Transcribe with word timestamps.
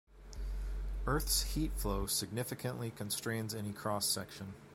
Earth's 1.05 1.53
heat 1.53 1.73
flow 1.73 2.07
significantly 2.07 2.89
constrains 2.89 3.53
any 3.53 3.71
cross 3.71 4.07
section. 4.07 4.55